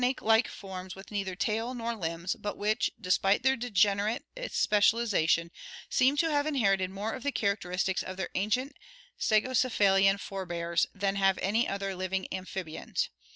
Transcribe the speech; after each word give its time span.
(From 0.01 0.07
Jordan 0.07 0.15
*i6 0.15 0.23
ORGANIC 0.23 0.25
EVOLUTION 0.25 0.45
snake 0.47 0.61
like 0.63 0.71
forms 0.73 0.95
with 0.95 1.11
neither 1.11 1.35
tail 1.35 1.73
nor 1.75 1.95
limbs, 1.95 2.35
but 2.35 2.57
which, 2.57 2.91
despite 2.99 3.43
their 3.43 3.55
degenerate 3.55 4.25
specialization, 4.51 5.51
seem 5.91 6.17
to 6.17 6.31
have 6.31 6.47
inherited 6.47 6.89
more 6.89 7.13
of 7.13 7.21
the 7.21 7.31
characteristics 7.31 8.01
of 8.01 8.17
their 8.17 8.29
ancient 8.33 8.75
stegocephalian 9.19 10.17
forebears 10.19 10.87
than 10.95 11.17
have 11.17 11.37
any 11.39 11.67
other 11.69 11.93
living 11.93 12.27
amphibians. 12.31 13.09